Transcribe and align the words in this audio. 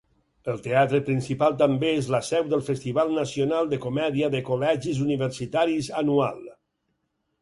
El 0.51 0.61
teatre 0.67 1.01
principal 1.09 1.57
també 1.59 1.91
és 1.97 2.09
la 2.15 2.21
seu 2.29 2.49
del 2.53 2.63
Festival 2.69 3.13
Nacional 3.19 3.69
de 3.75 3.81
Comèdia 3.85 4.31
de 4.37 4.41
Col·legis 4.51 5.03
Universitaris 5.07 5.91
anual. 6.03 6.43